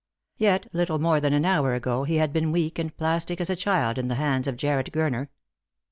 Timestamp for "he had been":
2.05-2.51